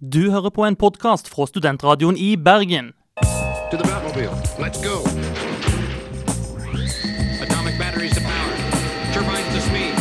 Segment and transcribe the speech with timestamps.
[0.00, 2.92] Du hører på en podkast fra Studentradioen i Bergen.
[3.70, 4.28] To the Batmobile.
[4.60, 5.00] Let's go.
[7.40, 8.52] Atomic batteries to power.
[9.14, 9.94] Turbines to speed.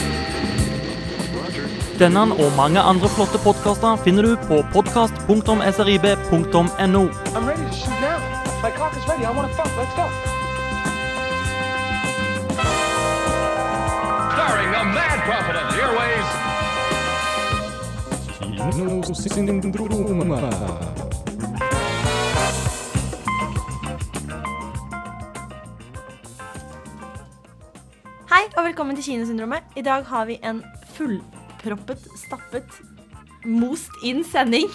[1.32, 1.64] Roger.
[2.00, 7.04] Denne og mange andre flotte podkaster finner du på podkast.srib.no.
[7.32, 8.20] I'm ready to shoot now.
[8.64, 9.24] My cock is ready.
[9.24, 9.72] I want to fuck.
[9.80, 10.35] Let's go.
[18.66, 18.72] Hei
[28.58, 29.62] og velkommen til Kinosyndromet.
[29.78, 30.64] I dag har vi en
[30.98, 32.66] fullproppet, stappet,
[33.46, 34.66] most inn sending.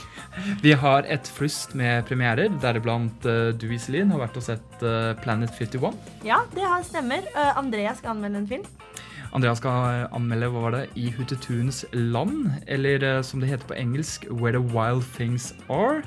[0.62, 5.18] Vi har et flust med premierer, deriblant uh, du, Iselin, har vært og sett uh,
[5.18, 5.98] Planet 51.
[6.22, 7.26] Ja, det har stemmer.
[7.34, 8.70] Uh, Andrea skal anmelde en film.
[9.36, 13.68] Andreas skal eh, anmelde hva var det, I Hutetuns land, eller eh, som det heter
[13.70, 16.02] på engelsk, Where the Wild Things Are.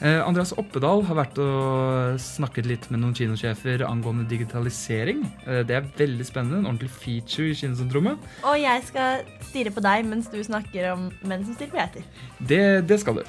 [0.00, 5.26] Eh, Andreas Oppedal har vært og snakket litt med noen kinosjefer angående digitalisering.
[5.44, 6.62] Det er veldig spennende.
[6.62, 8.30] En ordentlig feature i Kinosyndromet.
[8.48, 12.08] Og jeg skal stirre på deg mens du snakker om menn som stirrer på geiter.
[12.40, 13.22] Det, det skal du.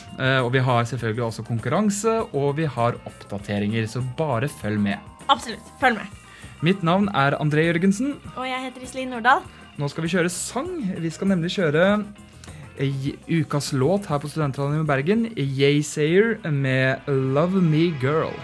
[0.45, 5.13] Og vi har selvfølgelig også konkurranse, og vi har oppdateringer, så bare følg med.
[5.27, 5.75] Absolutt.
[5.83, 6.20] Følg med.
[6.61, 8.19] Mitt navn er André Jørgensen.
[8.37, 9.39] Og jeg heter Iselin Nordahl.
[9.81, 10.69] Nå skal vi kjøre sang.
[11.01, 11.85] Vi skal nemlig kjøre
[12.77, 13.07] eh,
[13.41, 15.25] ukas låt her på Studentradioen i Bergen.
[15.33, 18.37] Yaysayer med 'Love Me Girl'.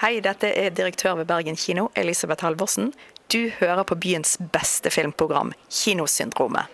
[0.00, 2.94] Hei, dette er direktør ved Bergen kino, Elisabeth Halvorsen.
[3.32, 6.68] Du hører på byens beste filmprogram, Kinosyndromet.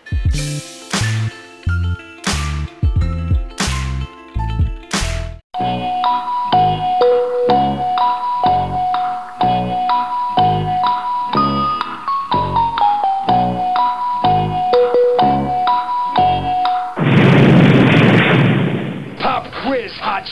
[19.21, 20.27] Pop quiz, hot.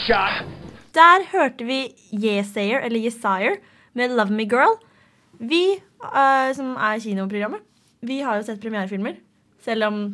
[0.92, 3.56] Der hørte vi Yesayer, eller Yesire,
[3.92, 4.76] med 'Love Me Girl'.
[5.38, 7.64] Vi eh, som er kinoprogrammet,
[8.06, 9.18] vi har jo sett premierefilmer.
[9.64, 10.04] Selv om,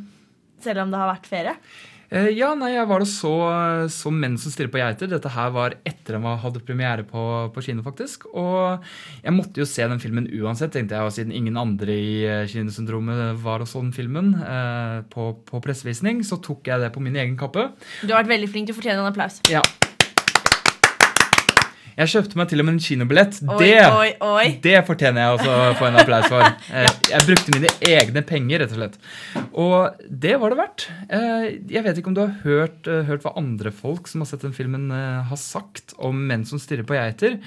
[0.65, 1.59] selv om det har vært ferie.
[2.15, 3.33] Eh, ja, nei, jeg var da så,
[3.91, 5.11] så 'Menn som stirrer på geiter'.
[5.11, 8.29] Dette her var etter jeg hadde premiere på, på kino, faktisk.
[8.35, 8.85] Og
[9.25, 13.41] jeg måtte jo se den filmen uansett, tenkte jeg, og siden ingen andre i Kinesyndromet
[13.43, 17.17] var og så den filmen eh, på, på pressevisning, så tok jeg det på min
[17.17, 17.73] egen kappe.
[18.03, 18.69] Du har vært veldig flink.
[18.69, 19.43] Du fortjener en applaus.
[19.51, 19.65] Ja.
[21.95, 23.37] Jeg kjøpte meg til og med en kinobillett.
[23.47, 24.47] Oi, det, oi, oi.
[24.65, 26.43] det fortjener jeg også å få en applaus for.
[26.75, 28.97] Eh, Jeg brukte mine egne penger, rett og slett.
[29.61, 30.87] Og det var det verdt.
[31.07, 34.31] Eh, Jeg vet ikke om du har hørt, eh, hørt hva andre folk som har
[34.33, 37.39] sett den filmen, har sagt om menn som stirrer på geiter.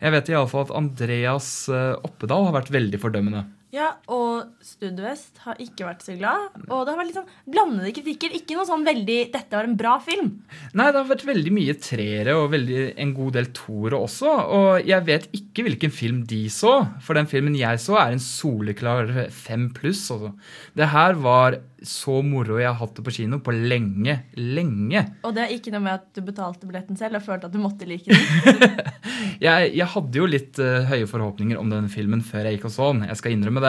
[0.00, 3.46] Jeg vet iallfall at Andreas Oppedal har vært veldig fordømmende.
[3.74, 6.54] Ja, og Studvest har ikke vært så glad.
[6.68, 8.36] Og det har vært litt sånn blandede kritikker.
[8.38, 10.30] Ikke noe sånn veldig 'dette var en bra film'.
[10.78, 14.34] Nei, det har vært veldig mye treere og veldig, en god del toere også.
[14.58, 18.22] Og jeg vet ikke hvilken film de så, for den filmen jeg så, er en
[18.22, 20.06] soleklar fem pluss.
[20.14, 20.32] Altså.
[20.78, 25.02] Det her var så moro jeg har hatt det på kino på lenge, lenge.
[25.26, 27.60] Og det er ikke noe med at du betalte billetten selv og følte at du
[27.62, 28.80] måtte like den.
[29.42, 32.72] Jeg, jeg hadde jo litt uh, høye forhåpninger om denne filmen før jeg gikk og
[32.72, 33.02] så den.
[33.10, 33.65] Jeg skal innrømme det.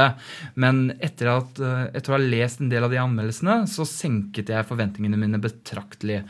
[0.56, 4.54] Men etter, at, eh, etter å ha lest en del av de anmeldelsene, så senket
[4.54, 6.24] jeg forventningene mine betraktelig.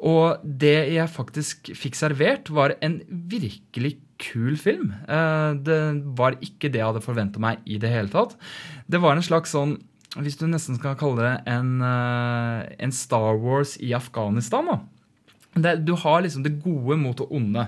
[0.00, 4.94] Og det jeg faktisk fikk servert, var en virkelig kul film.
[5.08, 5.80] Eh, Det
[6.16, 8.36] var ikke det jeg hadde forventa meg i det hele tatt.
[8.88, 9.78] Det var en slags sånn
[10.18, 14.80] Hvis du nesten skal kalle det en, eh, en Star Wars i Afghanistan, da.
[15.54, 17.64] Det, du har liksom det gode mot det onde.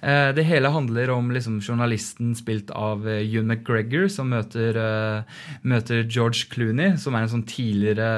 [0.00, 5.44] Eh, det hele handler om liksom journalisten spilt av eh, Ewan McGregor, som møter, eh,
[5.60, 8.08] møter George Clooney, som er en sånn tidligere,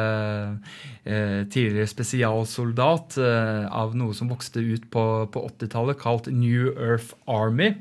[1.02, 7.74] eh, tidligere spesialsoldat av noe som vokste ut på, på 80-tallet, kalt New Earth Army.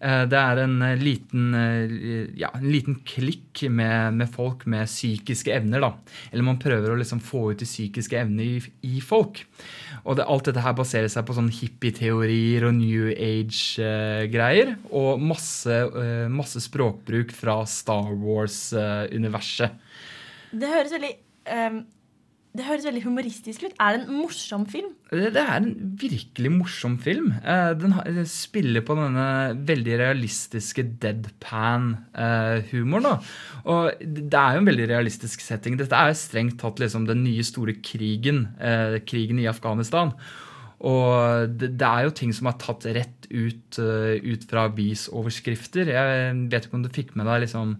[0.00, 4.86] Eh, Det er en eh, liten, eh, ja, en liten klikk med, med folk med
[4.86, 5.82] psykiske evner.
[5.82, 5.92] da.
[6.30, 9.42] Eller man prøver å liksom få ut de psykiske evnene i, i folk.
[10.04, 14.76] Og det, alt dette her baserer seg på sånn hippie-teorier og New Age-greier.
[14.94, 15.82] og masse,
[16.30, 19.74] masse språkbruk fra Star Wars-universet.
[20.54, 21.10] Det høres veldig
[21.52, 21.82] ehm,
[22.58, 23.74] Det høres veldig humoristisk ut.
[23.78, 24.88] Er det en morsom film?
[25.12, 25.68] Det, det er en
[26.00, 27.28] virkelig morsom film.
[27.44, 29.26] Uh, den har- spiller på denne
[29.68, 33.06] veldig realistiske deadpan-humoren.
[33.06, 33.22] Uh,
[33.68, 35.78] Og det er jo en veldig realistisk setting.
[35.78, 40.10] Dette er strengt tatt liksom den nye store krigen, uh, krigen i Afghanistan.
[40.86, 45.90] Og det, det er jo ting som er tatt rett ut, uh, ut fra avisoverskrifter.
[45.90, 47.72] Jeg vet ikke om du fikk med deg liksom,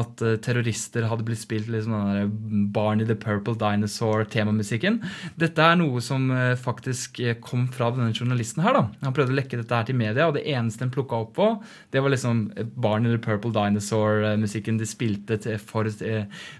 [0.00, 5.00] at uh, terrorister hadde blitt spilt liksom, den der Barney the Purple Dinosaur-temamusikken.
[5.40, 8.78] Dette er noe som uh, faktisk kom fra denne journalisten her.
[8.78, 8.86] da.
[9.04, 11.50] Han prøvde å lekke dette her til media, og det eneste den plukka opp på,
[11.92, 12.46] det var liksom
[12.80, 15.88] Barney the Purple Dinosaur-musikken de spilte til, for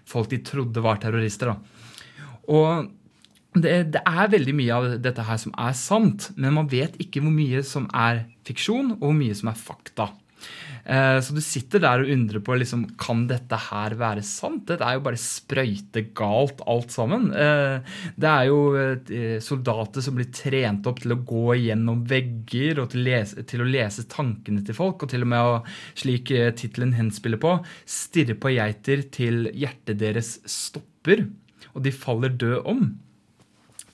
[0.08, 1.54] folk de trodde var terrorister.
[1.54, 1.58] da.
[2.48, 2.88] Og
[3.56, 7.22] det, det er veldig mye av dette her som er sant, men man vet ikke
[7.24, 10.10] hvor mye som er fiksjon, og hvor mye som er fakta.
[10.88, 14.66] Eh, Så du sitter der og undrer på liksom, kan dette her være sant.
[14.68, 17.28] Dette er jo bare sprøytegalt alt sammen.
[17.32, 17.80] Eh,
[18.16, 22.92] Det er jo eh, soldater som blir trent opp til å gå gjennom vegger og
[22.94, 25.58] til, lese, til å lese tankene til folk, og til og med å,
[25.98, 27.58] slik tittelen henspiller på,
[27.88, 31.26] stirre på geiter til hjertet deres stopper,
[31.74, 32.88] og de faller død om.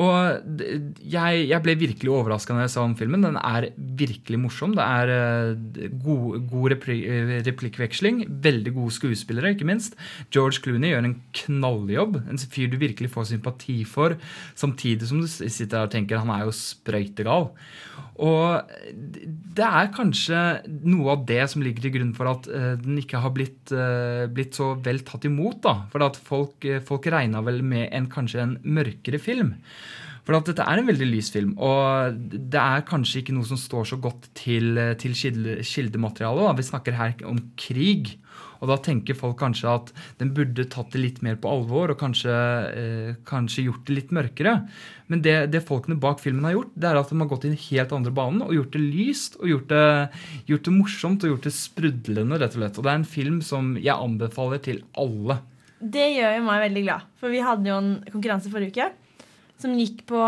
[0.00, 0.60] Og
[1.12, 3.24] jeg, jeg ble virkelig overraska når jeg så den filmen.
[3.26, 4.72] Den er virkelig morsom.
[4.78, 8.22] Det er eh, god, god eh, replikkveksling.
[8.46, 9.98] Veldig gode skuespillere, ikke minst.
[10.32, 12.16] George Clooney gjør en knalljobb.
[12.32, 14.16] En fyr du virkelig får sympati for,
[14.58, 17.50] samtidig som du sitter der og tenker han er jo sprøytegal.
[18.20, 18.72] Og
[19.56, 20.40] det er kanskje
[20.88, 23.76] noe av det som ligger til grunn for at eh, den ikke har blitt,
[24.32, 25.60] blitt så vel tatt imot.
[25.68, 25.76] da.
[25.92, 29.58] For at folk, folk regna vel med en kanskje en mørkere film.
[30.26, 33.58] For at dette er en veldig lys film, og det er kanskje ikke noe som
[33.58, 36.58] står så godt til, til kildematerialet.
[36.60, 38.12] Vi snakker her om krig.
[38.60, 39.90] Og da tenker folk kanskje at
[40.20, 42.34] den burde tatt det litt mer på alvor og kanskje,
[42.76, 44.54] eh, kanskje gjort det litt mørkere.
[45.08, 47.52] Men det, det folkene bak filmen har gjort, det er at de har gått i
[47.54, 49.86] den helt andre banen og gjort det lyst og gjort det,
[50.52, 52.76] gjort det morsomt og gjort det sprudlende, rett og slett.
[52.76, 55.40] Og det er en film som jeg anbefaler til alle.
[55.80, 57.12] Det gjør jo meg veldig glad.
[57.16, 58.90] For vi hadde jo en konkurranse forrige uke
[59.62, 60.20] som gikk på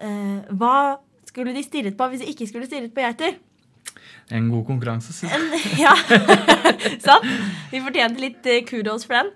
[0.00, 0.74] eh, Hva
[1.28, 3.38] skulle de stirret på hvis de ikke skulle stirret på geiter?
[4.30, 5.62] En god konkurranse, syns jeg.
[5.86, 5.94] ja,
[7.06, 7.26] sant?
[7.72, 9.32] Vi fortjente litt eh, kudos for den.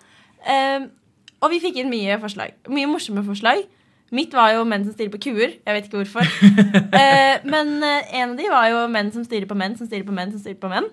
[0.47, 0.87] Eh,
[1.45, 2.55] og vi fikk inn mye forslag.
[2.73, 3.65] Mye morsomme forslag.
[4.15, 5.56] Mitt var jo menn som stirrer på kuer.
[5.59, 6.29] Jeg vet ikke hvorfor.
[6.95, 10.06] Eh, men eh, en av de var jo menn som stirrer på menn som stirrer
[10.06, 10.87] på menn som stirrer på menn.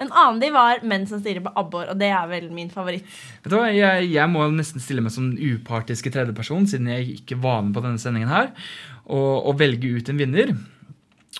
[0.00, 3.06] En annen de var menn som stirrer på abbor, og det er vel min favoritt.
[3.42, 7.40] Vet du hva, jeg, jeg må nesten stille meg som upartisk tredjeperson, siden jeg ikke
[7.42, 8.52] var med på denne sendingen her,
[9.06, 10.54] og, og velge ut en vinner.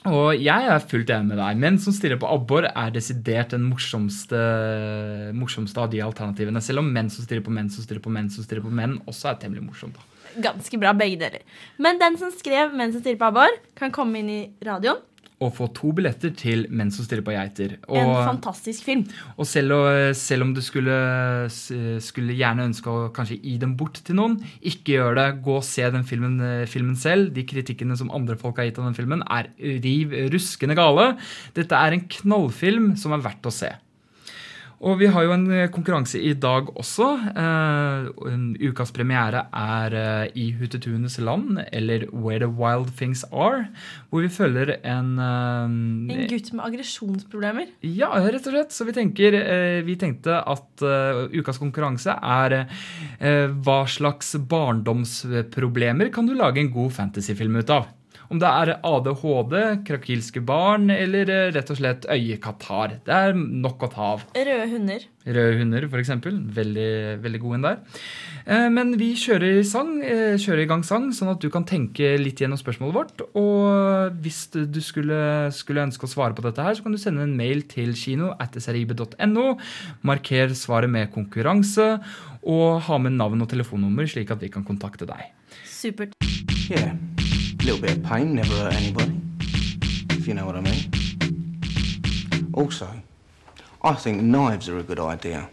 [0.06, 1.58] Og jeg er fullt enig med deg.
[1.58, 4.38] Menn som stirrer på abbor, er desidert den morsomste,
[5.34, 6.62] morsomste av de alternativene.
[6.62, 9.00] Selv om menn som stirrer på menn som stirrer på menn som stirrer på menn,
[9.10, 9.98] også er temmelig morsomt.
[9.98, 10.42] da.
[10.44, 11.42] Ganske bra, begge deler.
[11.82, 15.00] Men den som skrev 'Menn som stirrer på abbor', kan komme inn i radioen.
[15.40, 17.76] Og få to billetter til Menn som stirrer på geiter.
[17.88, 19.04] En fantastisk film.
[19.38, 20.96] og selv, å- selv om du skulle,
[22.02, 25.26] skulle gjerne ønske å kanskje gi dem bort til noen, ikke gjør det.
[25.44, 27.32] Gå og se den filmen, eh, filmen selv.
[27.34, 31.16] De kritikkene som andre folk har gitt av den filmen, er riv ruskende gale.
[31.54, 33.70] Dette er en knallfilm som er verdt å se.
[34.78, 37.08] Og vi har jo en eh, konkurranse i dag også.
[37.34, 43.66] Uh, ukas premiere er uh, I Hutetunes land, eller Where the Wild Things Are.
[44.10, 47.74] Hvor vi følger en, uh, En gutt med aggresjonsproblemer.
[47.82, 48.74] ja, rett og slett.
[48.74, 49.34] Så vi, tenker,
[49.86, 50.82] vi tenkte at
[51.34, 52.56] ukas konkurranse er
[53.18, 57.88] hva slags barndomsproblemer kan du lage en god fantasyfilm ut av?
[58.28, 59.54] Om det er ADHD,
[59.88, 62.98] krakilske barn eller eh, rett og slett øyekatarr.
[63.06, 64.26] Det er nok å ta av.
[64.36, 65.06] Røde hunder.
[65.24, 66.10] Røde hunder, f.eks.
[66.58, 66.90] Veldig,
[67.24, 67.78] veldig god en der.
[68.44, 72.14] Eh, Men vi kjører, sang, eh, kjører i gang sang, sånn at du kan tenke
[72.20, 73.24] litt gjennom spørsmålet vårt.
[73.32, 77.24] Og hvis du skulle, skulle ønske å svare på dette, her, så kan du sende
[77.24, 79.46] en mail til kino at srib.no.
[80.04, 81.94] Marker svaret med konkurranse,
[82.48, 85.32] og ha med navn og telefonnummer, slik at vi kan kontakte deg.
[85.64, 86.12] Supert.
[86.68, 86.92] Yeah,
[87.64, 89.20] little bit of pain never hurt anybody,
[90.10, 90.90] if you know what I mean.
[92.52, 92.86] Also,
[93.82, 95.48] I think knives are a good idea.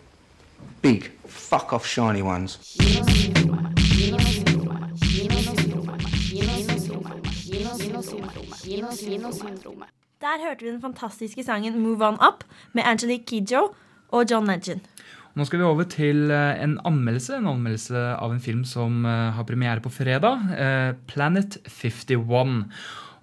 [0.82, 2.60] Big, fuck off shiny ones.
[10.22, 12.44] Der hørte vi den fantastiske sangen 'Move On Up'
[12.74, 13.74] med Angelique Kidjo
[14.10, 14.80] og John Legend.
[15.36, 17.40] Nå skal vi over til eh, en anmeldelse.
[17.42, 20.46] En anmeldelse av en film som eh, har premiere på fredag.
[20.56, 22.64] eh, Planet 51.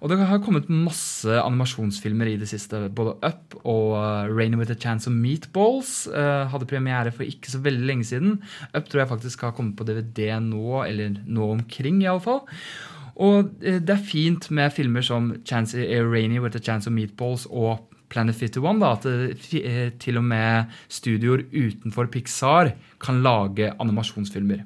[0.03, 2.83] Og det har kommet masse animasjonsfilmer i det siste.
[2.93, 3.95] Både Up og
[4.29, 8.33] Rain with a Chance of Meatballs hadde premiere for ikke så veldig lenge siden.
[8.75, 12.43] Up tror jeg faktisk har kommet på DVD nå, eller nå omkring iallfall.
[13.21, 17.45] Og eh, det er fint med filmer som Chance, Rainy with a Chance of Meatballs
[17.49, 23.73] og Planet 51, da, at det, eh, til og med studioer utenfor Pixar kan lage
[23.73, 24.63] animasjonsfilmer.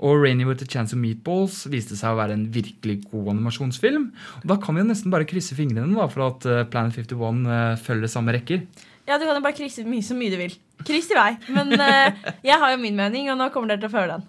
[0.00, 4.08] Og Rainy with a Chance of Meatballs viste seg å være en virkelig god animasjonsfilm.
[4.40, 7.44] Og da kan vi jo nesten bare krysse fingrene da, for at eh, Planet 51
[7.44, 8.64] eh, følger samme rekker.
[9.06, 10.56] Ja, du kan jo bare krysse mye så mye du vil.
[10.86, 11.30] Kryss i vei.
[11.52, 12.12] Men uh,
[12.46, 14.28] jeg har jo min mening, og nå kommer dere til å føle den.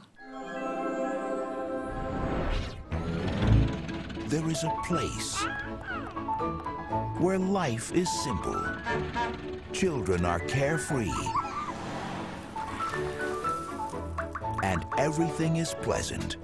[4.31, 5.45] There is a place
[7.21, 8.65] where life is simple.
[9.73, 11.11] Children are carefree.
[14.63, 16.37] And everything is pleasant.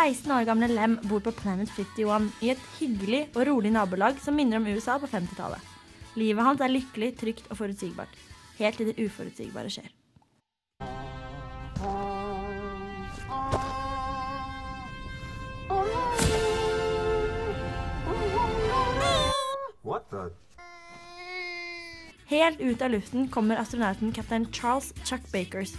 [0.00, 4.32] 16 år gamle Lem bor på Planet 51 i et hyggelig og rolig nabolag som
[4.38, 5.60] minner om USA på 50-tallet.
[6.16, 8.14] Livet hans er lykkelig, trygt og forutsigbart.
[8.56, 9.92] Helt til det uforutsigbare skjer.
[19.84, 20.30] What the?
[22.30, 25.72] Helt ut av luften kommer astronauten kaptein Charles Chuck Bakers,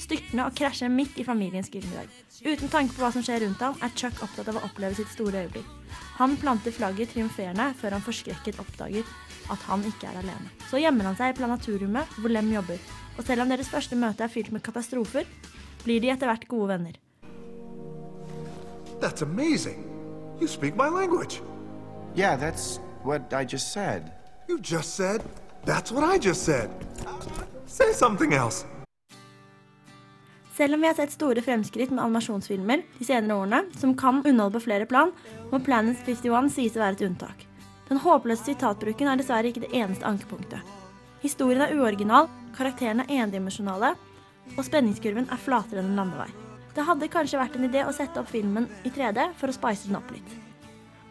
[0.00, 2.08] styrtende og krasjer midt i familiens gyllendag.
[2.46, 5.10] Uten tanke på hva som skjer rundt ham, er Chuck opptatt av å oppleve sitt
[5.12, 5.66] store øyeblikk.
[6.16, 9.04] Han planter flagget triumferende før han forskrekket oppdager
[9.52, 10.48] at han ikke er alene.
[10.70, 12.80] Så gjemmer han seg i planetariumet hvor Lem jobber,
[13.18, 15.28] og selv om deres første møte er fylt med katastrofer,
[15.84, 16.96] blir de etter hvert gode venner.
[19.02, 19.84] That's amazing.
[20.40, 21.42] You speak my language.
[22.16, 24.08] Yeah, that's what I just said.
[24.48, 25.20] You just said,
[25.64, 26.70] that's what I just said.
[27.66, 28.66] Say something else.
[30.56, 34.58] Selv om vi har sett store fremskritt med animasjonsfilmer de senere årene, som kan underholde
[34.58, 35.12] på flere plan,
[35.52, 37.44] må Planet 51 sies å være et unntak.
[37.88, 40.74] Den håpløse sitatbruken er dessverre ikke det eneste ankepunktet.
[41.22, 42.26] Historien er uoriginal,
[42.58, 43.92] karakterene er endimensjonale,
[44.56, 46.28] og spenningskurven er flatere enn en landevei.
[46.74, 49.86] Det hadde kanskje vært en idé å sette opp filmen i 3D for å spice
[49.86, 50.34] den opp litt.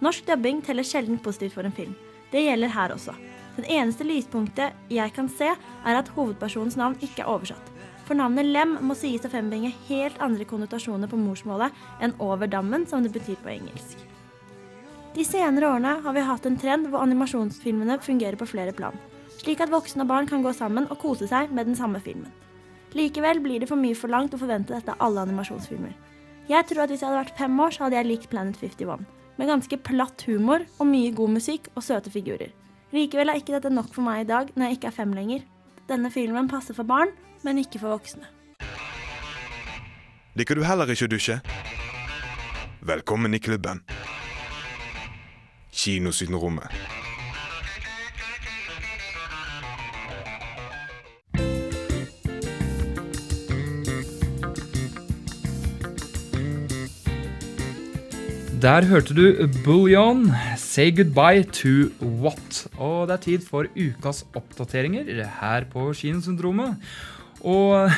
[0.03, 1.95] Norsk dubbing teller sjelden positivt for en film.
[2.31, 3.15] Det gjelder her også.
[3.57, 7.73] Den eneste lyspunktet jeg kan se, er at hovedpersonens navn ikke er oversatt.
[8.07, 12.85] For navnet Lem må sies å frembringe helt andre konnotasjoner på morsmålet enn over dammen,
[12.87, 14.03] som det betyr på engelsk.
[15.17, 18.93] De senere årene har vi hatt en trend hvor animasjonsfilmene fungerer på flere plan,
[19.41, 22.29] slik at voksne og barn kan gå sammen og kose seg med den samme filmen.
[22.95, 25.97] Likevel blir det for mye forlangt å forvente dette av alle animasjonsfilmer.
[26.47, 29.03] Jeg tror at hvis jeg hadde vært fem år, så hadde jeg likt Planet 51,
[29.41, 32.53] med ganske platt humor og mye god musikk og søte figurer.
[32.95, 35.43] Likevel er ikke dette nok for meg i dag når jeg ikke er fem lenger.
[35.91, 37.11] Denne filmen passer for barn,
[37.43, 38.27] men ikke for voksne.
[40.37, 41.39] Liker du heller ikke å dusje?
[42.87, 43.83] Velkommen i klubben.
[45.73, 46.71] Kinosydenrommet.
[58.61, 60.31] Der hørte du Bullion,
[60.77, 61.89] Say Goodbye to
[62.21, 62.67] What.
[62.77, 65.07] Og det er tid for ukas oppdateringer
[65.39, 66.75] her på Kinosyndromet.
[67.41, 67.89] Og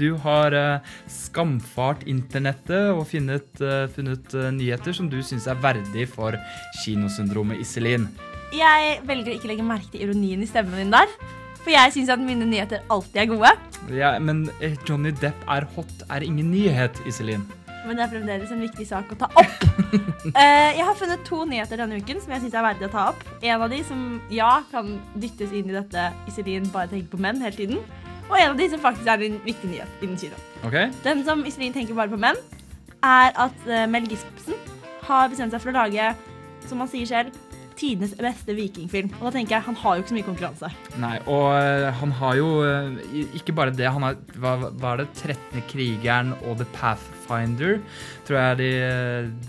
[0.00, 5.60] du har eh, skamfart internettet og funnet, eh, funnet eh, nyheter som du syns er
[5.60, 6.38] verdig for
[6.78, 8.08] Kinosyndromet, Iselin.
[8.56, 11.12] Jeg velger å ikke legge merke til ironien i stemmen din der.
[11.58, 13.52] For jeg syns at mine nyheter alltid er gode.
[13.92, 14.46] Ja, men
[14.88, 17.44] Johnny Depp er hot er ingen nyhet, Iselin.
[17.86, 19.66] Men det er fremdeles en viktig sak å ta opp.
[19.94, 23.04] Uh, jeg har funnet to nyheter denne uken som jeg syns er verdig å ta
[23.12, 23.22] opp.
[23.38, 24.02] En av de som
[24.32, 27.80] ja, kan dyttes inn i dette Iselin bare tenker på menn hele tiden.
[28.26, 30.38] Og en av de som faktisk er en viktig nyhet innen kino.
[30.66, 30.90] Okay.
[31.06, 32.38] Den som Iselin tenker bare på menn,
[33.06, 34.56] er at eh, Mel Gispsen
[35.06, 36.08] har bestemt seg for å lage,
[36.66, 37.36] som han sier selv,
[37.78, 39.12] tidenes beste vikingfilm.
[39.18, 40.70] Og da tenker jeg, han har jo ikke så mye konkurranse.
[41.02, 45.04] Nei, og eh, han har jo eh, ikke bare det, han har hva, hva er
[45.04, 45.66] det, 13.
[45.70, 47.78] krigeren og The Pathfinder,
[48.26, 48.72] tror jeg er de,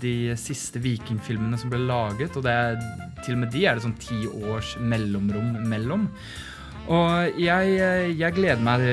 [0.02, 2.58] de siste vikingfilmene som ble laget, og det
[3.24, 6.06] til og med de er det sånn ti års mellomrom mellom.
[6.88, 7.72] Og jeg,
[8.16, 8.84] jeg gleder meg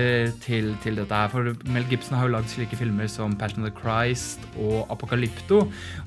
[0.44, 3.70] til, til dette her, for Mel Gibson har jo lagd slike filmer som Passion of
[3.70, 5.62] the Christ og Apokalypto,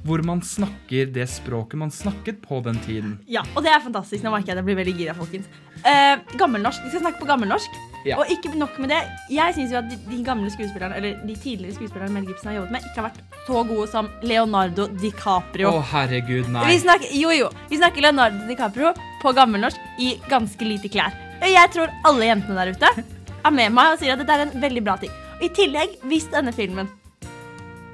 [0.04, 3.14] hvor man snakker det språket man snakket på den tiden.
[3.24, 4.20] Ja, og det er fantastisk.
[4.24, 5.48] Nå merker jeg at jeg blir veldig gira, folkens.
[5.78, 6.84] Eh, gammelnorsk.
[6.84, 7.78] Vi skal snakke på gammelnorsk.
[8.06, 8.18] Ja.
[8.20, 8.98] Og ikke nok med det.
[9.32, 12.58] Jeg syns jo at de, de gamle skuespillerne, eller de tidligere skuespillerne Mel Gibson har
[12.60, 15.72] jobbet med, ikke har vært så gode som Leonardo DiCaprio.
[15.72, 16.66] Å, herregud, nei.
[16.68, 17.48] Vi snakker, jo, jo.
[17.72, 18.92] Vi snakker Leonardo DiCaprio
[19.22, 21.16] på gammelnorsk i ganske lite klær.
[21.46, 24.62] Jeg tror alle jentene der ute er med meg og sier at dette er en
[24.62, 25.12] veldig bra ting.
[25.38, 26.88] Og I tillegg, hvis denne filmen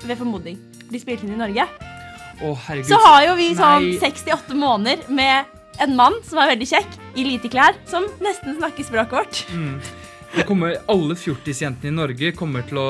[0.05, 0.57] ved formodning
[0.89, 1.67] blir spilt inn i Norge,
[2.45, 6.99] oh, så har jo vi sånn 68 måneder med en mann som er veldig kjekk,
[7.19, 9.45] i lite klær, som nesten snakker språket vårt.
[9.55, 9.79] Mm.
[10.35, 12.89] Det kommer, alle fjortisjentene i Norge kommer til, å,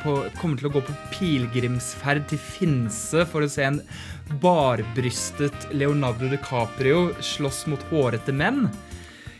[0.00, 3.82] på, kommer til å gå på pilegrimsferd til Finse for å se en
[4.40, 8.70] barbrystet Leonardo DiCaprio slåss mot hårete menn.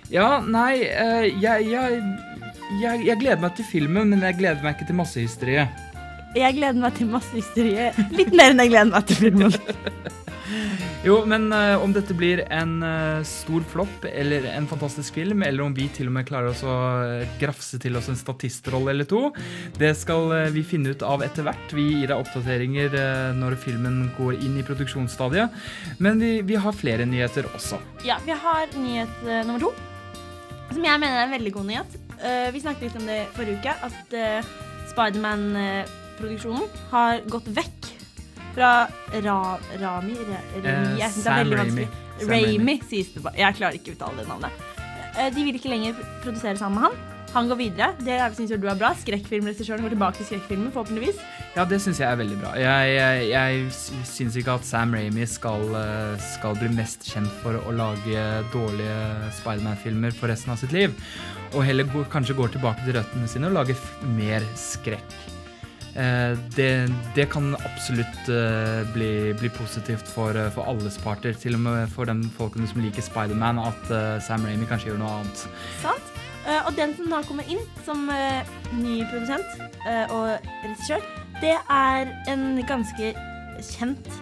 [0.09, 1.99] Ja, nei, eh, jeg, jeg,
[2.81, 5.85] jeg, jeg gleder meg til filmen, men jeg gleder meg ikke til massehysteriet.
[6.37, 7.75] Jeg gleder meg til masse hysteri.
[8.17, 9.55] Litt mer enn jeg gleder meg til filmen.
[11.05, 15.63] Jo, men uh, om dette blir en uh, stor flopp eller en fantastisk film, eller
[15.63, 16.75] om vi til og med klarer oss å
[17.39, 19.29] grafse til oss en statistrolle eller to,
[19.79, 21.77] det skal uh, vi finne ut av etter hvert.
[21.77, 22.97] Vi gir deg oppdateringer
[23.39, 25.55] når filmen går inn i produksjonsstadiet.
[26.03, 27.79] Men vi, vi har flere nyheter også.
[28.09, 29.73] Ja, vi har nyhet nummer to,
[30.73, 31.99] som jeg mener er en veldig god nyhet.
[32.19, 34.51] Uh, vi snakket litt om det forrige uke, at uh,
[34.91, 37.93] Spiderman-produksjonen har gått vekk
[38.57, 38.73] fra
[39.23, 39.39] Ra
[39.79, 40.17] Rami Ra Rami,
[40.59, 41.89] Eh, jeg synes det er veldig vanskelig.
[42.29, 42.81] Raimi.
[42.91, 43.39] sies det bare.
[43.39, 44.65] Jeg klarer ikke å uttale det navnet.
[45.15, 47.18] Uh, de vil ikke lenger produsere sammen med han.
[47.39, 47.93] Han går videre.
[48.03, 48.91] Det syns du er bra.
[48.99, 51.21] Skrekkfilmregissøren går tilbake til skrekkfilmen, forhåpentligvis.
[51.55, 52.51] Ja, det syns jeg er veldig bra.
[52.59, 57.61] Jeg, jeg, jeg syns ikke at Sam Raimi skal, eh, skal bli mest kjent for
[57.63, 60.99] å lage dårlige Spiderman-filmer for resten av sitt liv.
[61.55, 63.87] Og heller går, kanskje går tilbake til røttene sine og lager
[64.19, 65.19] mer skrekk.
[65.95, 66.71] Eh, det,
[67.15, 71.39] det kan absolutt eh, bli, bli positivt for, for alles parter.
[71.39, 75.21] Til og med for de folkene som liker Spiderman, at Sam Raimi kanskje gjør noe
[75.21, 75.51] annet.
[75.87, 76.18] Sant?
[76.47, 78.45] Eh, og den som da kommer inn som eh,
[78.79, 79.49] ny produsent
[79.89, 81.03] eh, og regissør,
[81.43, 83.15] det er en ganske
[83.73, 84.13] kjent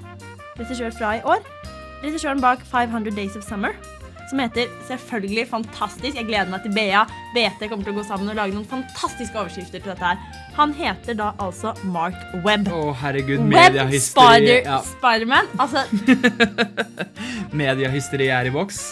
[0.58, 1.44] regissør fra i år.
[2.04, 3.72] Regissøren bak 500 Days of Summer,
[4.26, 7.04] som heter selvfølgelig fantastisk Jeg gleder meg til BA.
[7.36, 10.18] BT kommer til å gå sammen og lage noen fantastiske overskrifter til dette her.
[10.56, 12.66] Han heter da altså Mark Webb.
[12.74, 14.02] Å, herregud, Webb mediehysteri.
[14.08, 15.52] Spider, Ja, Spiderman.
[15.62, 15.84] Altså,
[17.62, 18.82] mediehysteri er i boks.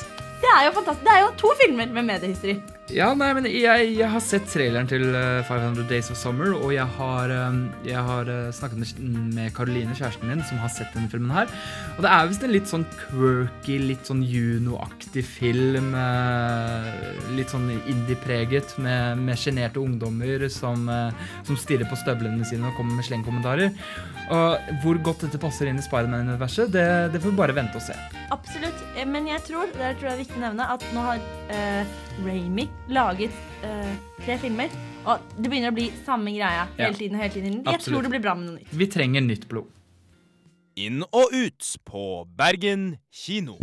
[0.44, 1.04] det er jo fantastisk.
[1.08, 2.56] Det er jo to filmer med mediehysteri.
[2.92, 6.68] Ja, nei, men jeg, jeg har sett traileren til eh, 500 Days of Summer, og
[6.74, 11.08] jeg har, um, jeg har eh, snakket med, Karoline, kjæresten min, som har sett denne
[11.08, 11.48] filmen her.
[11.96, 15.94] Og det er visst en litt sånn quirky, litt sånn Juno-aktig film.
[15.96, 16.90] eh,
[17.38, 23.00] litt sånn indie-preget, med, sjenerte ungdommer som, eh, som stirrer på støvlene sine og kommer
[23.00, 23.72] med slengkommentarer.
[24.32, 27.88] Og hvor godt dette passer inn i Spiderman-universet, det, det får vi bare vente og
[27.88, 27.96] se.
[28.32, 28.84] Absolutt.
[28.94, 31.98] Eh, Men jeg tror, det tror jeg er viktig å nevne, at nå har uh,
[32.24, 33.32] Raimi laget
[33.64, 33.94] uh,
[34.24, 34.72] tre filmer.
[35.04, 36.92] Og det begynner å bli samme greia hele Ja.
[36.96, 37.16] tiden.
[37.16, 37.52] og hele tiden.
[37.64, 37.84] Jeg Absolutt.
[37.92, 38.72] tror det blir bra med noe nytt.
[38.72, 39.66] Vi trenger nytt blod.
[40.76, 43.58] Inn og ut på Bergen kino.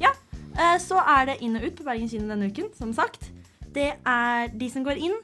[0.00, 0.10] Ja,
[0.58, 3.30] uh, Så er det inn og ut på Bergen kino denne uken, som sagt.
[3.72, 5.14] Det er De som går inn,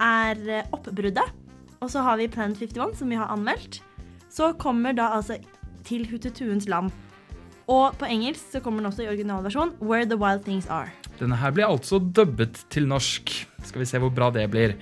[0.00, 1.30] er eh, Oppbruddet.
[1.82, 3.80] Og så har vi Planet 51, som vi har anmeldt.
[4.30, 5.36] Så kommer da altså
[5.84, 6.90] Til Hutetuens land.
[7.68, 10.90] Og på engelsk så kommer den også i originalversjon Where the Wild Things Are.
[11.20, 13.32] Denne her blir altså dubbet til norsk.
[13.64, 14.74] Skal vi se hvor bra det blir.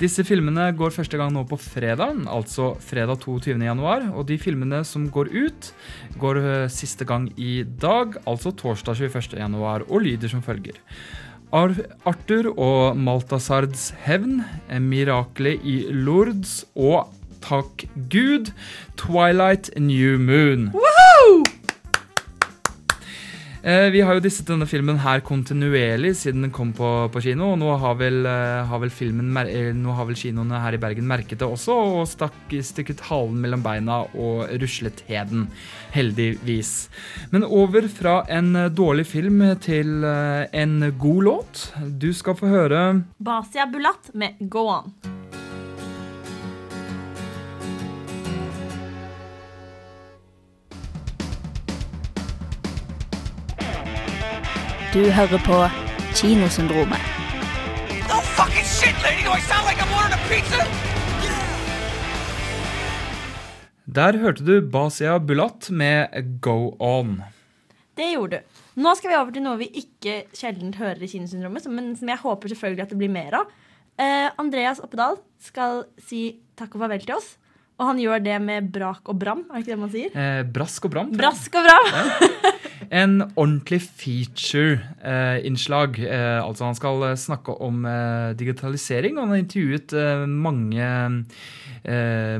[0.00, 3.56] Disse filmene går første gang nå på fredag, altså fredag 22.
[3.64, 4.08] januar.
[4.12, 5.70] Og de filmene som går ut,
[6.20, 9.38] går øh, siste gang i dag, altså torsdag 21.
[9.40, 10.80] januar, og lyder som følger.
[11.54, 14.42] Arthur og Maltasards hevn,
[14.82, 17.14] Miraklet i Lourdes og
[17.46, 18.50] Takk Gud,
[18.98, 20.72] Twilight New Moon.
[23.66, 27.48] Eh, vi har jo disset denne filmen her kontinuerlig siden den kom på, på kino.
[27.54, 30.80] Og nå har vel, eh, har, vel filmen, eh, nå har vel kinoene her i
[30.84, 35.48] Bergen merket det også, og stakk, stykket halen mellom beina og ruslet heden.
[35.96, 36.72] Heldigvis.
[37.34, 41.66] Men over fra en eh, dårlig film til en god låt.
[41.98, 42.86] Du skal få høre
[43.18, 45.15] Basia Bulat med Go On.
[54.96, 55.56] Du hører på
[56.16, 57.02] Kinosyndromet.
[58.08, 59.24] No fucking shit, lady!
[59.26, 60.64] Do I sound like I'm ordering a pizza?
[63.98, 67.18] Der hørte du Basia Bulat med Go On.
[67.96, 68.56] Det gjorde du.
[68.80, 72.08] Nå skal vi over til noe vi ikke sjelden hører i Kinosyndromet, som- men som
[72.08, 73.52] jeg håper selvfølgelig at det blir mer av.
[74.00, 77.34] Uh, Andreas Oppedal skal si takk og farvel til oss.
[77.76, 80.14] Og han gjør det med brak og bram, er det ikke det man sier?
[80.16, 81.10] Eh, brask og bram.
[81.12, 81.90] Brask og bram!
[82.90, 85.98] En ordentlig feature-innslag.
[86.02, 89.92] Eh, altså Han skal eh, snakke om eh, digitalisering, og han har intervjuet
[90.26, 90.86] mange,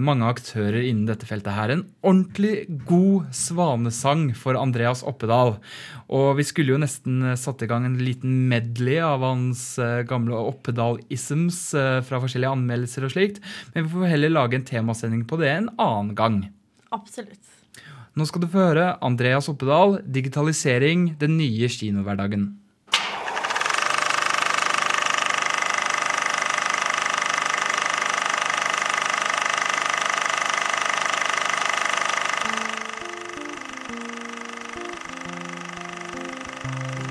[0.02, 1.52] mange aktører innen dette feltet.
[1.54, 1.70] her.
[1.70, 5.54] En ordentlig god svanesang for Andreas Oppedal.
[6.10, 9.78] Og vi skulle jo nesten satt i gang en liten medley av hans
[10.10, 11.60] gamle Oppedal-isms
[12.08, 13.38] fra forskjellige anmeldelser og slikt,
[13.74, 16.42] men vi får heller lage en temasending på det en annen gang.
[16.90, 17.45] Absolutt.
[18.16, 22.46] Nå skal du få høre Andreas Oppedal, 'Digitalisering den nye kinohverdagen'.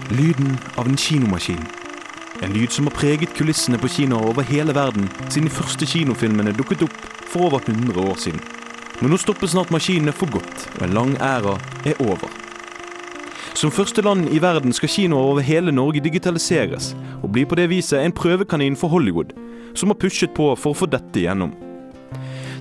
[0.10, 1.62] Lyden av en kinomaskin.
[2.42, 6.58] En lyd som har preget kulissene på kinoer over hele verden siden de første kinofilmene
[6.58, 8.55] dukket opp for over 100 år siden.
[9.02, 12.32] Men nå stopper snart maskinene for godt, og en lang æra er over.
[13.56, 17.70] Som første land i verden skal kinoer over hele Norge digitaliseres, og blir på det
[17.72, 19.32] viset en prøvekanin for Hollywood,
[19.76, 21.54] som har pushet på for å få dette gjennom.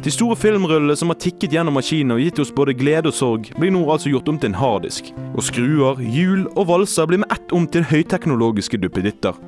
[0.05, 3.49] De store filmrullene som har tikket gjennom maskinene og gitt oss både glede og sorg,
[3.57, 5.09] blir nå altså gjort om til en harddisk.
[5.33, 9.39] Og skruer, hjul og valser blir med ett om til høyteknologiske duppeditter.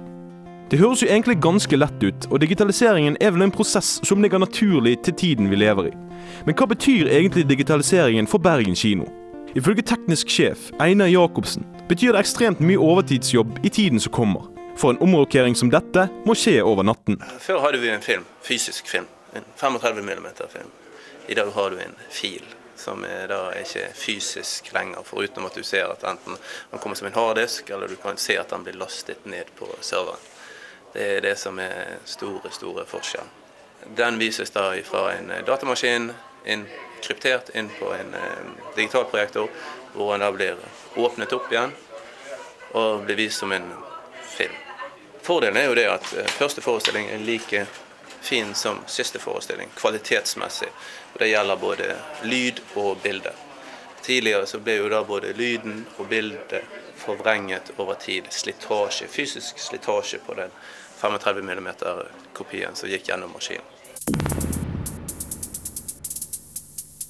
[0.66, 4.40] Det høres jo egentlig ganske lett ut, og digitaliseringen er vel en prosess som ligger
[4.42, 5.94] naturlig til tiden vi lever i.
[6.42, 9.06] Men hva betyr egentlig digitaliseringen for Bergen kino?
[9.54, 14.50] Ifølge teknisk sjef Einar Jacobsen betyr det ekstremt mye overtidsjobb i tiden som kommer.
[14.76, 17.22] For en omrokering som dette må skje over natten.
[17.38, 19.06] Før hadde vi en film, fysisk film.
[19.38, 20.74] En 35 mm film.
[21.30, 22.42] I dag har du en fil
[22.76, 26.34] som er da ikke fysisk lenger, foruten at du ser at enten
[26.72, 29.70] den kommer som en harddisk, eller du kan se at den blir lastet ned på
[29.80, 30.32] serveren.
[30.96, 33.28] Det er det som er store, store forskjellen.
[33.96, 36.06] Den vises da fra en datamaskin
[36.48, 36.62] inn,
[37.04, 39.50] kryptert inn på en eh, digitalprojektor,
[39.92, 40.62] hvor den da blir
[40.96, 41.74] åpnet opp igjen
[42.80, 43.66] og blir vist som en
[44.38, 44.56] film.
[45.20, 47.66] Fordelen er jo det at eh, første forestilling er like
[48.24, 50.72] fin som siste forestilling, kvalitetsmessig.
[51.12, 51.90] Og det gjelder både
[52.24, 53.36] lyd og bilde.
[54.00, 56.64] Tidligere så ble jo da både lyden og bildet
[56.96, 58.32] forvrenget over tid.
[58.32, 60.56] Slitasje, fysisk slitasje på den
[61.00, 63.64] 35 mm-kopien som gikk gjennom maskinen.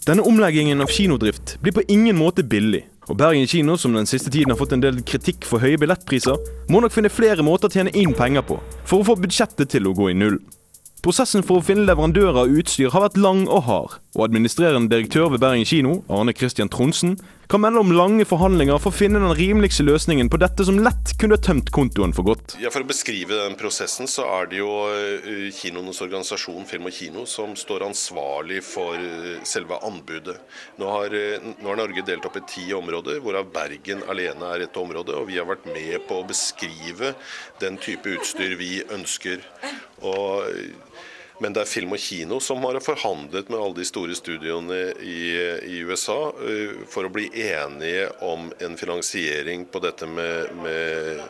[0.07, 2.85] Denne omleggingen av kinodrift blir på ingen måte billig.
[3.11, 6.39] Og Bergen kino, som den siste tiden har fått en del kritikk for høye billettpriser,
[6.71, 9.87] må nok finne flere måter å tjene inn penger på, for å få budsjettet til
[9.87, 10.39] å gå i null.
[11.03, 15.31] Prosessen for å finne leverandører av utstyr har vært lang og hard, og administrerende direktør
[15.35, 17.15] ved Bergen kino, Arne Christian Tronsen,
[17.49, 21.15] kan melde om lange forhandlinger for å finne den rimeligste løsningen på dette som lett
[21.21, 22.57] kunne tømt kontoen for godt.
[22.63, 26.97] Ja, For å beskrive den prosessen, så er det jo eh, kinoenes organisasjon Film og
[26.97, 30.39] Kino som står ansvarlig for eh, selve anbudet.
[30.81, 34.67] Nå har, eh, nå har Norge delt opp i ti områder, hvorav Bergen alene er
[34.67, 35.15] et område.
[35.17, 37.15] Og vi har vært med på å beskrive
[37.63, 39.45] den type utstyr vi ønsker.
[40.03, 40.51] Og
[41.39, 45.21] men det er Film og Kino som har forhandlet med alle de store studioene i,
[45.69, 51.25] i USA uh, for å bli enige om en finansiering på dette med, med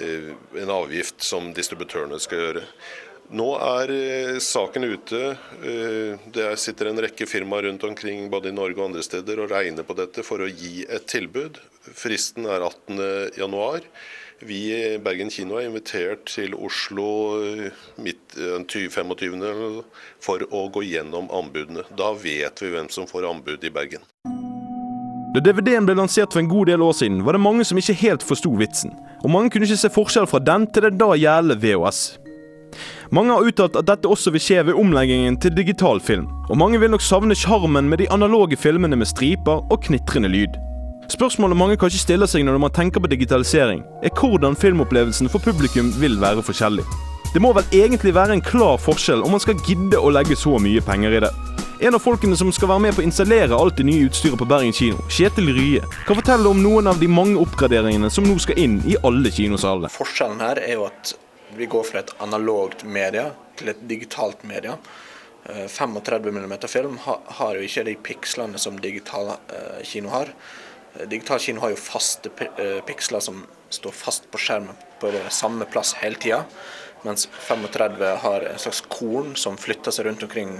[0.00, 0.30] uh,
[0.62, 2.64] en avgift som distributørene skal gjøre.
[3.36, 5.22] Nå er uh, saken ute.
[6.32, 9.84] Det sitter en rekke firmaer rundt omkring både i Norge og andre steder og regner
[9.84, 11.60] på dette for å gi et tilbud.
[11.92, 13.90] Fristen er 18.1.
[14.44, 17.06] Vi i Bergen kino er invitert til Oslo
[17.96, 19.84] midt, 25.
[20.20, 21.86] for å gå gjennom anbudene.
[21.96, 24.04] Da vet vi hvem som får anbud i Bergen.
[25.32, 27.96] Da DVD-en ble lansert for en god del år siden, var det mange som ikke
[28.02, 28.92] helt forsto vitsen.
[29.24, 32.04] Og mange kunne ikke se forskjell fra den til det da gjeldende VHS.
[33.16, 36.28] Mange har uttalt at dette også vil skje ved omleggingen til digital film.
[36.50, 40.60] Og mange vil nok savne sjarmen med de analoge filmene med striper og knitrende lyd.
[41.06, 45.92] Spørsmålet mange kanskje stiller seg når man tenker på digitalisering, er hvordan filmopplevelsen for publikum
[46.00, 46.82] vil være forskjellig.
[47.30, 50.56] Det må vel egentlig være en klar forskjell om man skal gidde å legge så
[50.62, 51.30] mye penger i det.
[51.86, 54.48] En av folkene som skal være med på å installere alt det nye utstyret på
[54.48, 58.58] Bergen kino, Kjetil Rye, kan fortelle om noen av de mange oppgraderingene som nå skal
[58.58, 59.92] inn i alle kinosalene.
[59.92, 61.14] Forskjellen her er jo at
[61.56, 63.28] vi går fra et analogt media
[63.60, 64.74] til et digitalt media.
[65.46, 70.32] Eh, 35 mm film har jo ikke de pikslene som digital eh, kino har.
[71.00, 75.66] Eh, Digital kino har jo faste eh, piksler som står fast på skjermen på samme
[75.70, 76.44] plass hele tida.
[77.04, 80.56] Mens 35 har en slags korn som flytter seg rundt omkring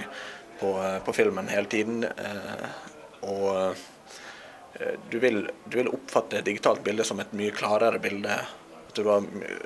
[0.60, 2.04] på, eh, på filmen hele tiden.
[2.04, 2.66] eh,
[3.26, 3.74] Og
[5.10, 8.34] du vil, du vil oppfatte et digitalt bilde som et mye klarere bilde.
[8.88, 9.56] At du har my-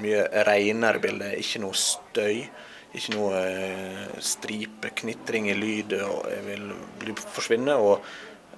[0.00, 2.48] mye renere bilde, ikke noe støy.
[2.94, 3.42] Ikke noe
[4.24, 6.72] stripe, knitring i lyd og vil
[7.36, 7.76] forsvinne.
[7.76, 8.00] Og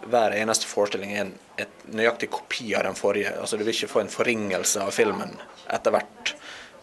[0.04, 3.32] hver eneste forestilling er en et nøyaktig kopi av den forrige.
[3.40, 5.32] Altså Du vil ikke få en forringelse av filmen
[5.72, 6.34] etter hvert.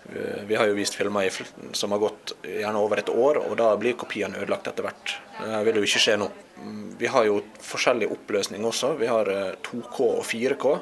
[0.10, 1.30] Eh, Vi har jo vist filmer
[1.74, 5.18] som har gått gjerne over et år, og da blir kopiene ødelagt etter hvert.
[5.40, 6.30] Det vil jo ikke skje nå.
[6.98, 8.96] Vi har jo forskjellig oppløsning også.
[8.98, 10.78] Vi har eh, 2K og 4K,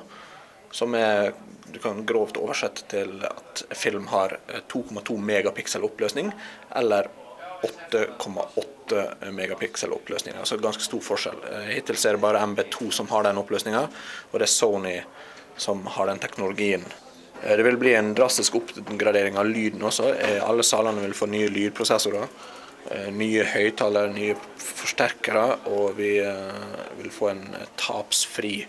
[0.72, 1.34] som er
[1.72, 6.32] du kan grovt oversette til at film har eh, 2,2 megapiksel oppløsning,
[6.76, 7.08] eller
[7.62, 10.36] 8,8 megapiksel oppløsning.
[10.40, 11.38] Altså ganske stor forskjell.
[11.52, 13.84] Eh, Hittil er det bare MB2 som har den oppløsninga,
[14.32, 14.98] og det er Sony
[15.58, 16.86] som har den teknologien.
[17.44, 20.14] Eh, Det vil bli en drastisk oppgradering av lyden også.
[20.18, 22.28] Eh, Alle salene vil få nye lydprosessorer.
[23.14, 26.18] Nye høyttalere, nye forsterkere, og vi
[26.98, 27.44] vil få en
[27.78, 28.66] tapsfri,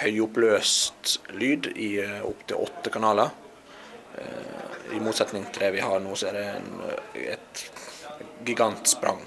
[0.00, 3.28] høyoppløst lyd i opptil åtte kanaler.
[4.96, 6.82] I motsetning til det vi har nå, så er det en,
[7.34, 7.64] et
[8.46, 9.22] gigantsprang.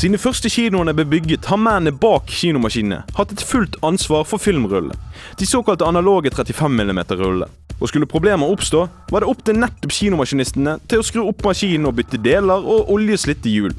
[0.00, 4.96] De første kinoene ble bygget, har mennene bak kinomaskinene hatt et fullt ansvar for filmrullene.
[5.36, 7.50] De såkalte analoge 35 mm-rullene.
[7.80, 11.88] Og skulle problemer oppstå, var det opp til nettopp kinomaskinistene til å skru opp maskinen
[11.88, 13.76] og bytte deler og oljeslitte hjul.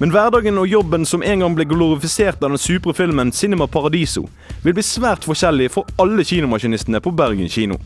[0.00, 4.28] Men hverdagen og jobben som en gang ble glorifisert av den supre filmen Cinema Paradiso,
[4.64, 7.80] vil bli svært forskjellig for alle kinomaskinistene på Bergen kino.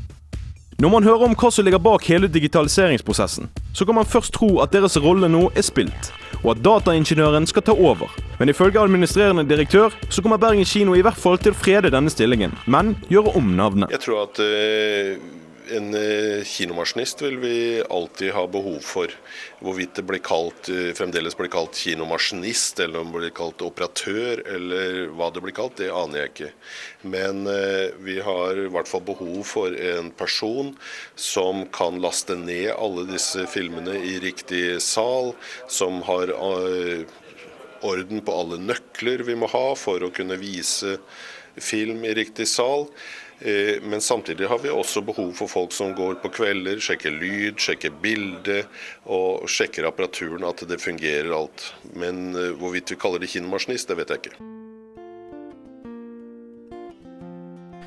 [0.76, 4.58] Når man hører om hva som ligger bak hele digitaliseringsprosessen, så kan man først tro
[4.60, 6.10] at deres rolle nå er spilt,
[6.42, 8.12] og at dataingeniøren skal ta over.
[8.36, 12.12] Men ifølge administrerende direktør så kommer Bergen kino i hvert fall til å frede denne
[12.12, 13.94] stillingen, men gjøre om navnet.
[13.96, 15.16] Jeg tror at eh,
[15.70, 19.12] en eh, kinomaskinist vil vi alltid ha behov for.
[19.60, 24.42] Hvorvidt det blir kalt, eh, fremdeles blir kalt kinomaskinist, eller om det blir kalt operatør,
[24.54, 26.50] eller hva det blir kalt, det aner jeg ikke.
[27.16, 30.74] Men eh, vi har i hvert fall behov for en person
[31.14, 35.34] som kan laste ned alle disse filmene i riktig sal,
[35.68, 36.34] som har
[37.86, 40.96] orden på alle nøkler vi må ha for å kunne vise
[41.62, 42.86] film i riktig sal.
[43.40, 47.58] Eh, Men samtidig har vi også behov for folk som går på kvelder, sjekker lyd,
[47.60, 48.62] sjekker bilde
[49.04, 51.72] og sjekker apparaturen, at det fungerer alt.
[51.94, 54.38] Men eh, hvorvidt vi kaller det kinomaskinist, det vet jeg ikke.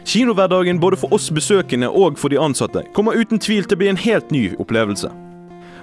[0.10, 3.90] Kinohverdagen både for oss besøkende og for de ansatte kommer uten tvil til å bli
[3.92, 5.10] en helt ny opplevelse.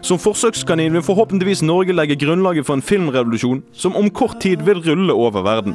[0.02, 4.82] Som forsøkskanin vil forhåpentligvis Norge legge grunnlaget for en filmrevolusjon som om kort tid vil
[4.82, 5.74] rulle over verden.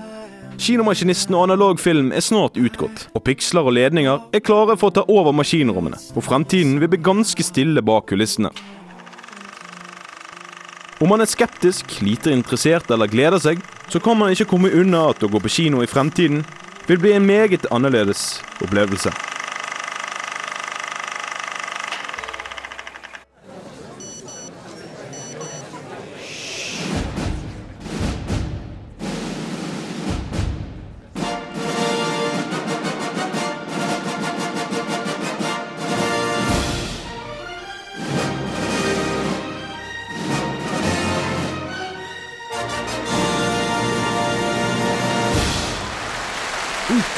[0.59, 5.05] Kinomaskinisten og analogfilm er snart utgått, og piksler og ledninger er klare for å ta
[5.07, 8.51] over maskinrommene, og fremtiden vil bli ganske stille bak kulissene.
[11.01, 15.07] Om man er skeptisk, lite interessert eller gleder seg, så kan man ikke komme unna
[15.09, 16.43] at å gå på kino i fremtiden
[16.85, 19.30] vil bli en meget annerledes opplevelse.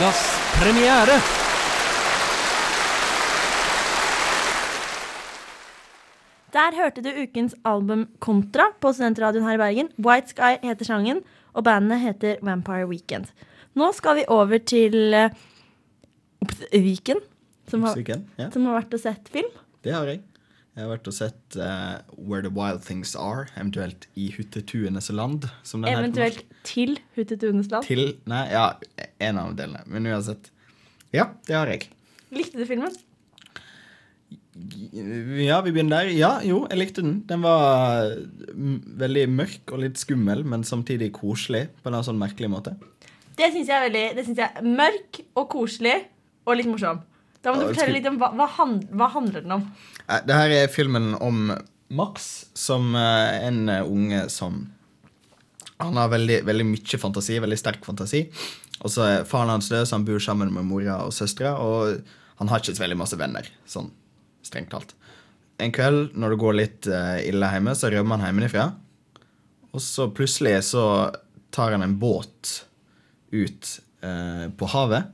[0.04, 0.22] Ukas
[0.60, 1.14] premiere.
[6.52, 9.92] Der hørte du ukens album Kontra på Studentradioen her i Bergen.
[9.96, 13.32] White Sky heter sangen, og bandet heter Vampire Weekend.
[13.80, 15.32] Nå skal vi over til uh,
[16.74, 17.24] Viken,
[17.72, 17.96] som har,
[18.52, 19.56] som har vært og sett film.
[19.88, 20.20] Det har jeg.
[20.74, 25.46] Jeg har vært og sett uh, Where the Wild Things Are, eventuelt I Huttetuenes land.
[25.62, 27.86] Som den heter på Eventuelt til Huttetuenes land.
[27.86, 28.72] Til Nei, ja,
[29.22, 29.84] en av delene.
[29.86, 30.50] Men uansett.
[31.14, 31.92] Ja, det har jeg.
[32.34, 32.96] Likte du filmen?
[34.54, 36.12] Ja, vi begynner der.
[36.18, 37.20] Ja, jo, jeg likte den.
[37.30, 38.10] Den var
[38.50, 42.74] mm, veldig mørk og litt skummel, men samtidig koselig på en sånn merkelig måte.
[43.38, 46.00] Det syns jeg er veldig Det synes jeg er Mørk og koselig
[46.46, 47.06] og litt morsom.
[47.44, 49.66] Da må du fortelle litt om hva, hva handler den om.
[50.10, 51.52] Eh, Det her er filmen om
[51.94, 54.72] Max, som er en eh, unge som
[55.80, 58.28] Han har veldig, veldig mye fantasi, veldig sterk fantasi.
[58.84, 61.58] Og så er faren hans død, så han bor sammen med mora og søstera.
[61.60, 61.98] Og
[62.40, 63.90] han har ikke så veldig masse venner, sånn
[64.46, 64.94] strengt talt.
[65.60, 68.70] En kveld når det går litt eh, ille hjemme, så rømmer han hjemmefra.
[69.74, 70.86] Og så plutselig så
[71.54, 72.54] tar han en båt
[73.34, 73.70] ut
[74.06, 75.12] eh, på havet.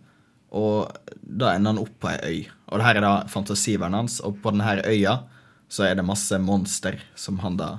[0.55, 0.89] Og
[1.21, 2.39] da ender han opp på ei øy.
[2.69, 4.19] Og det her er da fantasiverdenen hans.
[4.25, 5.19] Og på denne øya
[5.69, 7.77] så er det masse monster som han da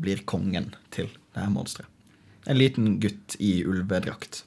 [0.00, 1.08] blir kongen til.
[1.34, 1.90] Det her monsteret.
[2.46, 4.44] En liten gutt i ulvedrakt.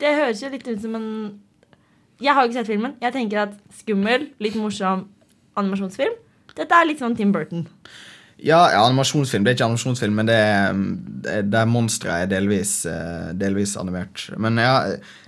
[0.00, 1.10] Det høres jo litt ut som en
[2.20, 2.94] Jeg har jo ikke sett filmen.
[3.00, 5.04] Jeg tenker at skummel, litt morsom
[5.60, 6.14] animasjonsfilm.
[6.56, 7.66] Dette er litt sånn Tim Burton.
[8.40, 9.44] Ja, ja, animasjonsfilm.
[9.44, 14.26] Det er ikke animasjonsfilm, men det er, det er monstre er delvis, eh, delvis animert.
[14.40, 14.74] Men ja,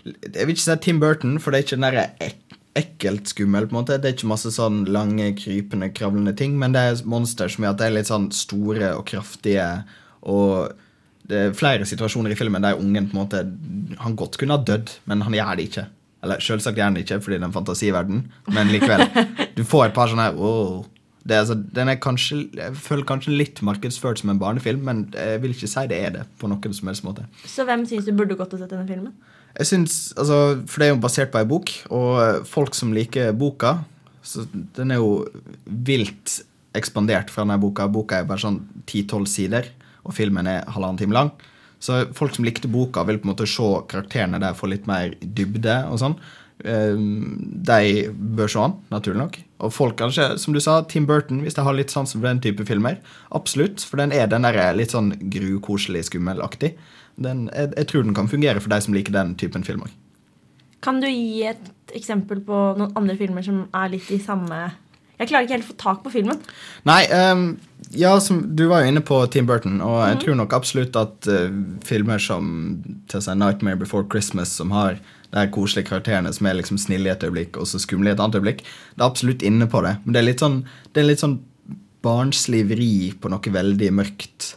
[0.05, 3.69] jeg vil ikke si Tim Burton, for det er ikke den derre ek ekkelt skummel.
[3.69, 3.99] på en måte.
[3.99, 7.77] Det er ikke masse sånn lange, krypende, kravlende ting, men det er monster som gjør
[7.77, 9.69] at det er litt sånn store og kraftige.
[10.29, 10.75] Og
[11.29, 13.45] det er flere situasjoner i filmen der ungen på en måte
[14.01, 15.87] Han godt kunne ha dødd, men han gjør det ikke.
[16.25, 18.23] Eller selvsagt gjør han det ikke, fordi det er en fantasiverden,
[18.55, 19.07] men likevel.
[19.59, 20.85] Du får et par sånne wow,
[21.23, 25.03] Det, er altså, den er kanskje, jeg føler kanskje litt markedsført som en barnefilm, men
[25.15, 26.23] jeg vil ikke si det er det.
[26.39, 27.27] på noen som helst måte.
[27.45, 29.13] Så hvem syns du burde gått og sett denne filmen?
[29.59, 33.33] Jeg synes, altså, For det er jo basert på ei bok, og folk som liker
[33.37, 33.79] boka
[34.29, 34.45] så
[34.77, 35.23] Den er jo
[35.65, 36.43] vilt
[36.77, 37.87] ekspandert fra denne boka.
[37.91, 39.71] Boka er bare sånn 10-12 sider,
[40.05, 41.31] og filmen er halvannen time lang.
[41.81, 45.15] Så folk som likte boka, vil på en måte se karakterene der få litt mer
[45.23, 45.79] dybde.
[45.89, 46.19] og sånn.
[46.65, 49.39] Eh, De bør se den, naturlig nok.
[49.61, 52.41] Og folk kanskje, som du sa, Tim Burton, hvis de har litt sansen for den
[52.41, 52.99] type filmer.
[53.33, 56.75] Absolutt, for den er den der litt sånn grukoselig, skummelaktig.
[57.19, 59.95] Den, jeg, jeg tror den kan fungere for de som liker den typen film òg.
[60.85, 64.69] Kan du gi et eksempel på noen andre filmer som er litt i samme
[65.19, 66.39] Jeg klarer ikke helt å få tak på filmen.
[66.87, 67.57] Nei, um,
[67.91, 70.21] ja, som, du var jo inne på Tim Burton, og jeg Mhm.
[70.23, 71.51] tror nok absolutt at uh,
[71.83, 75.01] filmer som til si, Nightmare Before Christmas, som har
[75.33, 78.21] de koselige karakterene som er liksom snille i et øyeblikk og så skumle i et
[78.23, 79.97] annet øyeblikk, det er absolutt inne på det.
[80.05, 80.61] Men det er litt sånn,
[80.95, 81.41] det er litt sånn
[82.07, 84.53] barnslig vri på noe veldig mørkt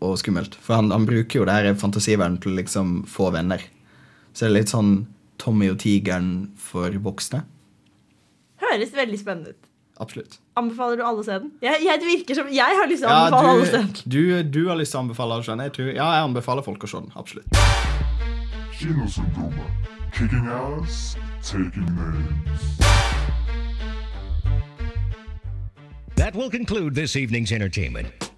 [0.00, 0.56] og skummelt.
[0.64, 3.62] For han, han bruker jo det her fantasiverdenen til å liksom få venner.
[4.32, 4.92] Så det er litt sånn
[5.40, 7.42] Tommy og tigeren for voksne.
[8.60, 9.66] Høres veldig spennende ut.
[10.00, 10.38] Absolutt.
[10.56, 11.50] Anbefaler du alle å se den?
[11.60, 13.90] Jeg, jeg, det virker som Jeg har lyst til å anbefale alle å se den.
[14.00, 15.64] du, du, du har lyst til å anbefale å se den.
[15.68, 17.12] Jeg tror, ja, jeg anbefaler folk å se den.
[17.20, 17.60] Absolutt.
[18.80, 19.90] Kinosyndromet.
[20.16, 22.80] Kicking ass, taking names.
[26.16, 28.30] That will conclude this evening's entertainment.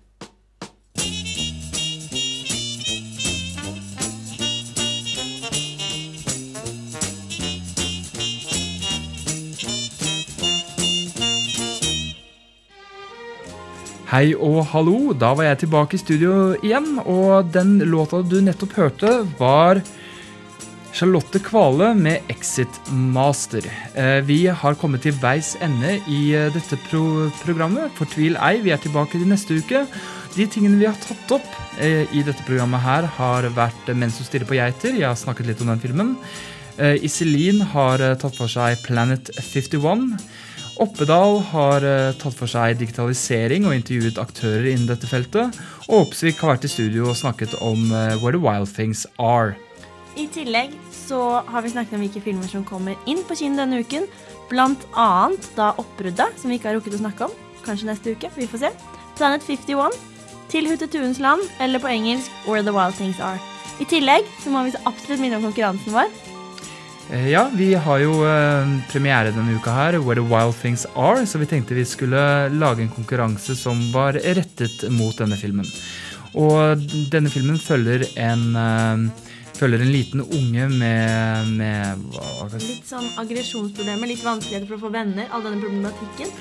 [14.12, 18.75] Hei og hallo, da var jeg tilbake i studio igjen, og den låta du nettopp
[18.77, 19.81] hørte, var
[20.92, 23.64] Charlotte Kvale med Exit Master.
[23.96, 27.88] Eh, Vi har kommet til veis ende i eh, dette pro programmet.
[27.96, 29.87] Fortvil ei, vi er tilbake til neste uke.
[30.37, 31.48] De tingene vi har tatt opp
[31.81, 34.92] eh, i dette programmet her, har vært 'Mens som stirrer på geiter.
[34.92, 36.16] Jeg har snakket litt om den filmen.
[37.01, 40.20] Iselin har tatt for seg Planet 51.
[40.80, 45.58] Oppedal har eh, tatt for seg digitalisering og intervjuet aktører innen dette feltet.
[45.90, 49.52] Og Opsvik har vært i studio og snakket om eh, Where the Wild Things Are.
[50.16, 53.82] I tillegg så har vi snakket om hvilke filmer som kommer inn på kino denne
[53.85, 54.08] uken.
[54.48, 57.37] Blant annet da Oppbruddet, som vi ikke har rukket å snakke om.
[57.66, 58.32] Kanskje neste uke.
[58.37, 58.72] Vi får se.
[59.20, 60.00] Planet 51.
[60.52, 63.40] Til Hutetuens land, eller på engelsk Where the Wild Things Are.
[63.80, 66.12] I tillegg så må vi så absolutt minne om konkurransen vår.
[67.12, 71.27] Eh, Ja, vi har jo eh, premiere denne uka her, Where the Wild Things Are,
[71.27, 75.68] så vi tenkte vi skulle lage en konkurranse som var rettet mot denne filmen.
[76.33, 76.81] Og
[77.12, 82.48] denne filmen følger en, eh, følger en liten unge med, med hva?
[82.57, 85.29] Litt sånn aggresjonsproblemer, litt vanskeligheter for å få venner.
[85.31, 86.33] All denne problematikken.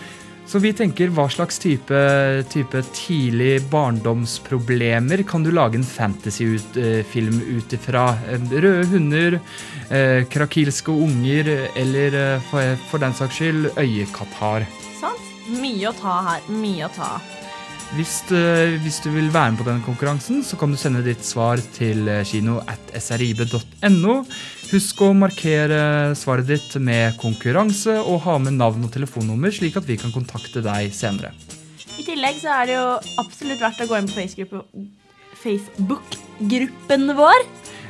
[0.52, 2.00] Så vi tenker hva slags type,
[2.52, 8.10] type tidlig barndomsproblemer kan du lage en fantasyfilm ut ifra?
[8.28, 9.38] Eh, Røde hunder,
[9.88, 14.68] eh, krakilske unger eller eh, for, for den saks skyld øyekatarr.
[15.00, 15.32] Sant?
[15.56, 16.52] Mye å ta her.
[16.52, 17.14] Mye å ta.
[17.96, 21.24] Hvis, eh, hvis du vil være med på denne konkurransen, så kan du sende ditt
[21.24, 24.20] svar til kino at srib.no.
[24.72, 29.84] Husk å markere svaret ditt med konkurranse og ha med navn og telefonnummer, slik at
[29.84, 31.34] vi kan kontakte deg senere.
[32.00, 32.86] I tillegg så er det jo
[33.20, 34.86] absolutt verdt å gå inn på Facebook-
[35.42, 37.44] Facebook-gruppen vår.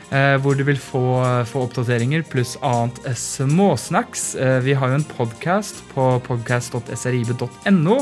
[0.10, 1.04] Eh, hvor du vil få,
[1.48, 4.34] få oppdateringer pluss annet småsnacks.
[4.36, 8.00] Eh, vi har jo en podkast på podkast.srib.no.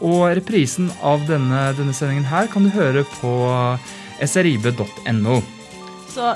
[0.00, 3.32] Og reprisen av denne, denne sendingen her kan du høre på
[4.28, 5.40] srib.no.
[6.12, 6.34] Så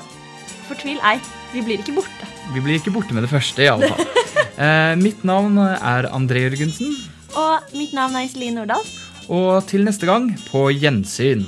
[0.69, 1.17] fortvil ei.
[1.53, 2.29] Vi blir ikke borte.
[2.55, 4.11] Vi blir ikke borte med det første, i alle fall.
[4.55, 6.93] Eh, mitt navn er André Jørgensen.
[7.35, 8.85] Og mitt navn er Iselin Nordahl.
[9.35, 11.43] Og til neste gang, på gjensyn.